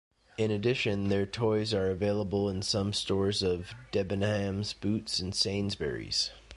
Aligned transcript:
In 0.35 0.49
addition, 0.49 1.09
their 1.09 1.27
toys 1.27 1.75
are 1.75 1.91
available 1.91 2.49
in 2.49 2.63
some 2.63 2.91
stores 2.91 3.43
of 3.43 3.75
Debenhams, 3.91 4.73
Boots 4.73 5.19
and 5.19 5.35
Sainsbury's. 5.35 6.31